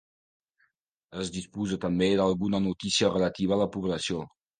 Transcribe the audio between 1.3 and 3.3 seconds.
disposa també d'alguna notícia